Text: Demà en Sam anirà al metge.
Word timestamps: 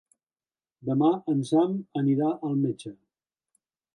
Demà 0.89 1.09
en 1.33 1.43
Sam 1.51 1.77
anirà 2.03 2.31
al 2.49 2.57
metge. 2.65 2.95